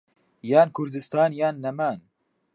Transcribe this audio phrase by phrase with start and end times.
[0.51, 1.99] یان كوردستان یان نەمان